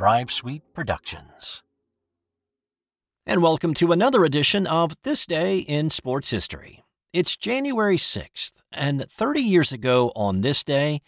Thrive 0.00 0.32
Sweet 0.32 0.62
Productions. 0.72 1.62
And 3.26 3.42
welcome 3.42 3.74
to 3.74 3.92
another 3.92 4.24
edition 4.24 4.66
of 4.66 4.94
This 5.02 5.26
Day 5.26 5.58
in 5.58 5.90
Sports 5.90 6.30
History. 6.30 6.82
It's 7.12 7.36
January 7.36 7.98
6th, 7.98 8.54
and 8.72 9.04
30 9.10 9.42
years 9.42 9.72
ago 9.72 10.10
on 10.16 10.40
this 10.40 10.64
day, 10.64 11.02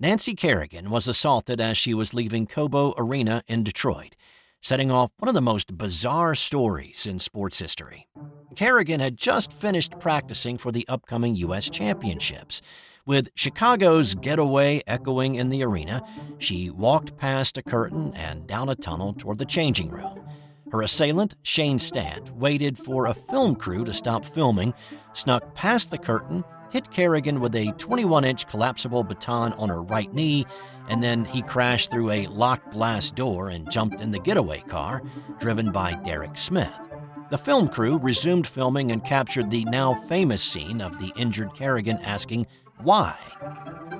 Nancy 0.00 0.34
Kerrigan 0.34 0.90
was 0.90 1.06
assaulted 1.06 1.60
as 1.60 1.78
she 1.78 1.94
was 1.94 2.14
leaving 2.14 2.48
Cobo 2.48 2.94
Arena 2.98 3.44
in 3.46 3.62
Detroit, 3.62 4.16
setting 4.60 4.90
off 4.90 5.12
one 5.18 5.28
of 5.28 5.36
the 5.36 5.40
most 5.40 5.78
bizarre 5.78 6.34
stories 6.34 7.06
in 7.06 7.20
sports 7.20 7.60
history. 7.60 8.08
Kerrigan 8.56 8.98
had 8.98 9.16
just 9.16 9.52
finished 9.52 10.00
practicing 10.00 10.58
for 10.58 10.72
the 10.72 10.84
upcoming 10.88 11.36
U.S. 11.36 11.70
Championships 11.70 12.60
with 13.06 13.30
Chicago's 13.34 14.14
getaway 14.14 14.80
echoing 14.86 15.34
in 15.34 15.48
the 15.48 15.62
arena, 15.62 16.02
she 16.38 16.70
walked 16.70 17.16
past 17.16 17.58
a 17.58 17.62
curtain 17.62 18.12
and 18.14 18.46
down 18.46 18.68
a 18.68 18.74
tunnel 18.74 19.12
toward 19.12 19.38
the 19.38 19.44
changing 19.44 19.90
room. 19.90 20.20
Her 20.70 20.82
assailant, 20.82 21.34
Shane 21.42 21.78
Stant, 21.78 22.34
waited 22.36 22.78
for 22.78 23.06
a 23.06 23.14
film 23.14 23.56
crew 23.56 23.84
to 23.84 23.92
stop 23.92 24.24
filming, 24.24 24.72
snuck 25.12 25.54
past 25.54 25.90
the 25.90 25.98
curtain, 25.98 26.44
hit 26.70 26.90
Kerrigan 26.90 27.40
with 27.40 27.54
a 27.54 27.72
21 27.72 28.24
inch 28.24 28.46
collapsible 28.46 29.04
baton 29.04 29.52
on 29.54 29.68
her 29.68 29.82
right 29.82 30.12
knee, 30.14 30.46
and 30.88 31.02
then 31.02 31.24
he 31.24 31.42
crashed 31.42 31.90
through 31.90 32.10
a 32.10 32.26
locked 32.28 32.72
glass 32.72 33.10
door 33.10 33.50
and 33.50 33.70
jumped 33.70 34.00
in 34.00 34.12
the 34.12 34.18
getaway 34.18 34.60
car, 34.60 35.02
driven 35.38 35.70
by 35.72 35.94
Derek 36.04 36.38
Smith. 36.38 36.72
The 37.30 37.38
film 37.38 37.68
crew 37.68 37.98
resumed 37.98 38.46
filming 38.46 38.92
and 38.92 39.02
captured 39.02 39.50
the 39.50 39.64
now 39.64 39.94
famous 39.94 40.42
scene 40.42 40.80
of 40.80 40.98
the 40.98 41.12
injured 41.16 41.54
Kerrigan 41.54 41.98
asking, 41.98 42.46
why? 42.82 43.16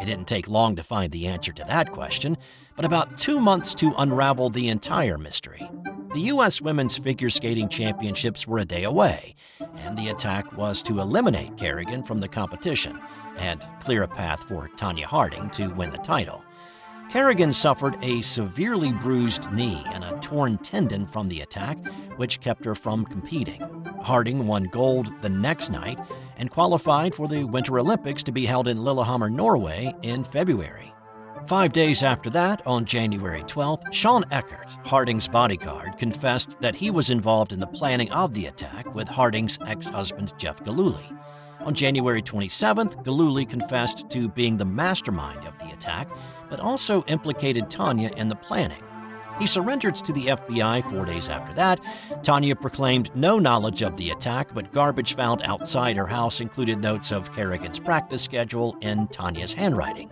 It 0.00 0.06
didn't 0.06 0.26
take 0.26 0.48
long 0.48 0.76
to 0.76 0.82
find 0.82 1.10
the 1.10 1.26
answer 1.26 1.52
to 1.52 1.64
that 1.64 1.92
question, 1.92 2.36
but 2.76 2.84
about 2.84 3.16
two 3.16 3.40
months 3.40 3.74
to 3.76 3.94
unravel 3.96 4.50
the 4.50 4.68
entire 4.68 5.18
mystery. 5.18 5.68
The 6.14 6.20
U.S. 6.22 6.60
Women's 6.60 6.96
Figure 6.98 7.30
Skating 7.30 7.68
Championships 7.68 8.46
were 8.46 8.58
a 8.58 8.64
day 8.64 8.84
away, 8.84 9.34
and 9.76 9.98
the 9.98 10.08
attack 10.08 10.56
was 10.56 10.82
to 10.82 11.00
eliminate 11.00 11.56
Kerrigan 11.56 12.02
from 12.02 12.20
the 12.20 12.28
competition 12.28 13.00
and 13.36 13.66
clear 13.80 14.02
a 14.02 14.08
path 14.08 14.42
for 14.42 14.68
Tonya 14.76 15.04
Harding 15.04 15.50
to 15.50 15.68
win 15.68 15.90
the 15.90 15.98
title. 15.98 16.42
Kerrigan 17.10 17.52
suffered 17.52 17.96
a 18.02 18.20
severely 18.22 18.92
bruised 18.92 19.50
knee 19.52 19.82
and 19.92 20.04
a 20.04 20.18
torn 20.20 20.58
tendon 20.58 21.06
from 21.06 21.28
the 21.28 21.40
attack, 21.40 21.78
which 22.16 22.40
kept 22.40 22.64
her 22.64 22.74
from 22.74 23.04
competing. 23.04 23.85
Harding 24.06 24.46
won 24.46 24.62
gold 24.62 25.12
the 25.20 25.28
next 25.28 25.68
night 25.70 25.98
and 26.36 26.48
qualified 26.48 27.12
for 27.12 27.26
the 27.26 27.42
Winter 27.42 27.80
Olympics 27.80 28.22
to 28.22 28.30
be 28.30 28.46
held 28.46 28.68
in 28.68 28.84
Lillehammer, 28.84 29.28
Norway 29.28 29.92
in 30.02 30.22
February. 30.22 30.94
Five 31.48 31.72
days 31.72 32.04
after 32.04 32.30
that, 32.30 32.64
on 32.68 32.84
January 32.84 33.42
12th, 33.42 33.92
Shawn 33.92 34.24
Eckardt, 34.30 34.78
Harding's 34.86 35.26
bodyguard, 35.26 35.98
confessed 35.98 36.60
that 36.60 36.76
he 36.76 36.88
was 36.88 37.10
involved 37.10 37.52
in 37.52 37.58
the 37.58 37.66
planning 37.66 38.12
of 38.12 38.32
the 38.32 38.46
attack 38.46 38.94
with 38.94 39.08
Harding's 39.08 39.58
ex 39.66 39.86
husband 39.86 40.34
Jeff 40.38 40.62
Gillooly. 40.62 41.10
On 41.62 41.74
January 41.74 42.22
27th, 42.22 43.02
Galuli 43.04 43.48
confessed 43.48 44.08
to 44.10 44.28
being 44.28 44.56
the 44.56 44.64
mastermind 44.64 45.44
of 45.44 45.58
the 45.58 45.72
attack 45.72 46.08
but 46.48 46.60
also 46.60 47.02
implicated 47.08 47.64
Tonya 47.64 48.16
in 48.16 48.28
the 48.28 48.36
planning. 48.36 48.84
He 49.38 49.46
surrendered 49.46 49.96
to 49.96 50.12
the 50.12 50.26
FBI 50.26 50.90
four 50.90 51.04
days 51.04 51.28
after 51.28 51.52
that. 51.54 51.80
Tonya 52.22 52.58
proclaimed 52.58 53.14
no 53.14 53.38
knowledge 53.38 53.82
of 53.82 53.96
the 53.96 54.10
attack, 54.10 54.54
but 54.54 54.72
garbage 54.72 55.14
found 55.14 55.42
outside 55.42 55.96
her 55.96 56.06
house 56.06 56.40
included 56.40 56.80
notes 56.80 57.12
of 57.12 57.34
Kerrigan's 57.34 57.78
practice 57.78 58.22
schedule 58.22 58.76
in 58.80 59.08
Tonya's 59.08 59.52
handwriting. 59.52 60.10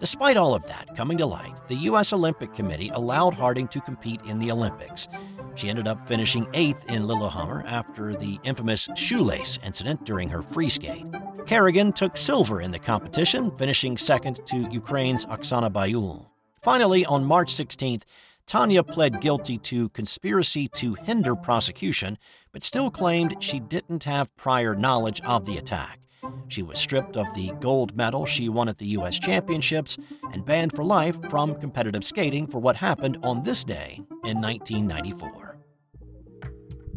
Despite 0.00 0.36
all 0.36 0.54
of 0.54 0.66
that 0.66 0.96
coming 0.96 1.18
to 1.18 1.26
light, 1.26 1.60
the 1.68 1.76
U.S. 1.76 2.12
Olympic 2.12 2.54
Committee 2.54 2.90
allowed 2.94 3.34
Harding 3.34 3.68
to 3.68 3.80
compete 3.80 4.22
in 4.22 4.38
the 4.38 4.50
Olympics. 4.50 5.08
She 5.54 5.68
ended 5.68 5.86
up 5.86 6.06
finishing 6.06 6.46
eighth 6.52 6.88
in 6.90 7.06
Lillehammer 7.06 7.64
after 7.66 8.14
the 8.16 8.40
infamous 8.42 8.88
shoelace 8.96 9.58
incident 9.64 10.04
during 10.04 10.28
her 10.28 10.42
free 10.42 10.68
skate. 10.68 11.06
Kerrigan 11.46 11.92
took 11.92 12.16
silver 12.16 12.60
in 12.60 12.70
the 12.70 12.78
competition, 12.78 13.50
finishing 13.52 13.96
second 13.96 14.40
to 14.46 14.68
Ukraine's 14.70 15.26
Oksana 15.26 15.70
Baiul. 15.70 16.26
Finally, 16.60 17.04
on 17.06 17.24
March 17.24 17.52
16th, 17.52 18.02
Tonya 18.46 18.86
pled 18.86 19.20
guilty 19.20 19.58
to 19.58 19.88
conspiracy 19.90 20.68
to 20.68 20.94
hinder 20.94 21.34
prosecution, 21.34 22.18
but 22.52 22.62
still 22.62 22.90
claimed 22.90 23.42
she 23.42 23.58
didn't 23.58 24.04
have 24.04 24.36
prior 24.36 24.74
knowledge 24.74 25.20
of 25.22 25.44
the 25.44 25.56
attack. 25.56 26.00
She 26.48 26.62
was 26.62 26.78
stripped 26.78 27.16
of 27.16 27.32
the 27.34 27.52
gold 27.60 27.96
medal 27.96 28.26
she 28.26 28.48
won 28.48 28.68
at 28.68 28.78
the 28.78 28.86
U.S. 28.86 29.18
Championships 29.18 29.98
and 30.32 30.44
banned 30.44 30.72
for 30.72 30.84
life 30.84 31.18
from 31.28 31.54
competitive 31.56 32.04
skating 32.04 32.46
for 32.46 32.58
what 32.58 32.76
happened 32.76 33.18
on 33.22 33.42
this 33.42 33.64
day 33.64 34.00
in 34.24 34.40
1994. 34.40 35.58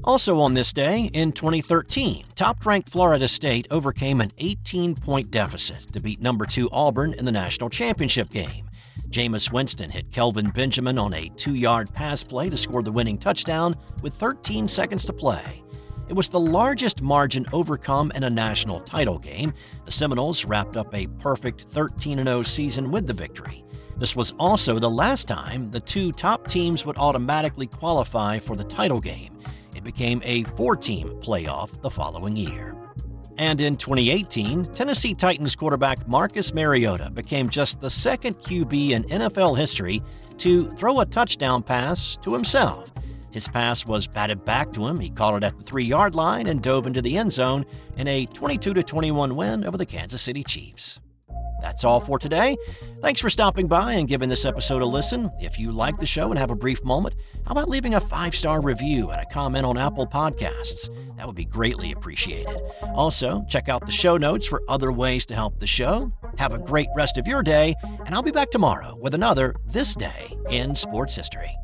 Also 0.03 0.40
on 0.40 0.53
this 0.53 0.72
day, 0.72 1.09
in 1.12 1.34
2013, 1.34 2.24
top 2.35 2.66
ranked 2.66 2.88
Florida 2.88 3.28
State 3.28 3.68
overcame 3.69 4.22
an 4.22 4.31
18 4.38 4.96
point 4.96 5.31
deficit 5.31 5.91
to 5.91 6.00
beat 6.00 6.22
number 6.22 6.46
2 6.46 6.69
Auburn 6.72 7.14
in 7.14 7.25
the 7.25 7.31
national 7.31 7.69
championship 7.69 8.29
game. 8.29 8.66
Jameis 9.09 9.51
Winston 9.51 9.90
hit 9.90 10.12
Kelvin 10.12 10.50
Benjamin 10.50 10.97
on 11.00 11.13
a 11.13 11.29
two 11.29 11.56
yard 11.56 11.91
pass 11.94 12.23
play 12.23 12.50
to 12.50 12.57
score 12.57 12.84
the 12.84 12.91
winning 12.91 13.18
touchdown 13.18 13.75
with 14.01 14.13
13 14.13 14.68
seconds 14.68 15.06
to 15.06 15.13
play. 15.13 15.63
It 16.07 16.13
was 16.13 16.29
the 16.29 16.40
largest 16.40 17.01
margin 17.01 17.46
overcome 17.51 18.12
in 18.16 18.23
a 18.23 18.29
national 18.29 18.79
title 18.81 19.19
game. 19.19 19.53
The 19.85 19.91
Seminoles 19.91 20.46
wrapped 20.46 20.78
up 20.78 20.94
a 20.94 21.07
perfect 21.19 21.63
13 21.72 22.23
0 22.23 22.44
season 22.44 22.91
with 22.91 23.07
the 23.07 23.13
victory. 23.13 23.63
This 23.97 24.16
was 24.16 24.34
also 24.40 24.79
the 24.79 24.90
last 24.90 25.28
time 25.28 25.72
the 25.72 25.79
two 25.79 26.12
top 26.12 26.47
teams 26.47 26.85
would 26.85 26.97
automatically 26.97 27.67
qualify 27.67 28.40
for 28.40 28.56
the 28.56 28.63
title 28.63 29.01
game 29.01 29.38
it 29.78 29.84
became 29.84 30.22
a 30.25 30.44
four 30.44 30.75
team 30.75 31.09
playoff 31.22 31.81
the 31.81 31.90
following 31.90 32.35
year. 32.35 32.86
And 33.37 33.61
in 33.61 33.75
2018, 33.75 34.73
Tennessee 34.73 35.13
Titans 35.13 35.55
quarterback 35.55 36.07
Marcus 36.07 36.53
Mariota 36.53 37.11
became 37.11 37.49
just 37.49 37.79
the 37.79 37.89
second 37.89 38.39
QB 38.39 38.91
in 38.91 39.03
NFL 39.03 39.57
history 39.57 40.01
to 40.37 40.69
throw 40.71 40.99
a 40.99 41.05
touchdown 41.05 41.61
pass 41.61 42.17
to 42.17 42.33
himself. 42.33 42.91
His 43.31 43.47
pass 43.47 43.85
was 43.85 44.07
batted 44.07 44.43
back 44.45 44.71
to 44.73 44.87
him. 44.87 44.99
He 44.99 45.09
caught 45.09 45.35
it 45.35 45.43
at 45.43 45.57
the 45.57 45.63
three 45.63 45.85
yard 45.85 46.15
line 46.15 46.47
and 46.47 46.61
dove 46.61 46.87
into 46.87 47.01
the 47.01 47.17
end 47.17 47.31
zone 47.33 47.65
in 47.95 48.07
a 48.07 48.25
22 48.25 48.73
21 48.73 49.35
win 49.35 49.63
over 49.63 49.77
the 49.77 49.85
Kansas 49.85 50.21
City 50.21 50.43
Chiefs. 50.43 50.99
That's 51.62 51.84
all 51.84 52.00
for 52.00 52.19
today. 52.19 52.56
Thanks 53.01 53.22
for 53.22 53.29
stopping 53.29 53.68
by 53.68 53.94
and 53.94 54.07
giving 54.07 54.29
this 54.29 54.45
episode 54.45 54.81
a 54.81 54.85
listen. 54.85 55.31
If 55.40 55.59
you 55.59 55.72
like 55.72 55.97
the 55.97 56.06
show 56.06 56.29
and 56.29 56.40
have 56.40 56.51
a 56.51 56.56
brief 56.56 56.84
moment, 56.84 57.16
how 57.45 57.51
about 57.51 57.69
leaving 57.69 57.95
a 57.95 58.01
five 58.01 58.35
star 58.35 58.62
review 58.62 59.09
and 59.09 59.22
a 59.22 59.25
comment 59.25 59.66
on 59.66 59.78
Apple 59.78 60.07
Podcasts? 60.07 60.90
That 61.17 61.25
would 61.25 61.35
be 61.35 61.46
greatly 61.46 61.91
appreciated. 61.91 62.59
Also, 62.94 63.44
check 63.50 63.69
out 63.69 63.85
the 63.85 63.91
show 63.91 64.17
notes 64.17 64.47
for 64.47 64.62
other 64.67 64.91
ways 64.91 65.25
to 65.28 65.35
help 65.35 65.59
the 65.59 65.67
show. 65.67 66.12
Have 66.38 66.53
a 66.53 66.59
great 66.59 66.90
rest 66.96 67.17
of 67.17 67.28
your 67.28 67.41
day, 67.41 67.75
and 68.06 68.13
I'll 68.13 68.23
be 68.23 68.31
back 68.31 68.51
tomorrow 68.51 68.96
with 69.00 69.16
another 69.16 69.56
This 69.66 69.96
Day 69.96 70.35
in 70.50 70.75
Sports 70.75 71.16
History. 71.16 71.56